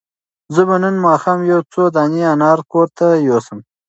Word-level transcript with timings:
زه 0.53 0.61
به 0.67 0.75
نن 0.83 0.95
ماښام 1.07 1.39
یو 1.51 1.61
څو 1.73 1.83
دانې 1.95 2.23
انار 2.33 2.59
کور 2.71 2.87
ته 2.97 3.07
یوسم. 3.27 3.59